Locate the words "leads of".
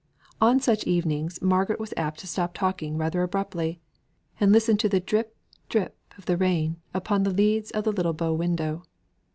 7.29-7.83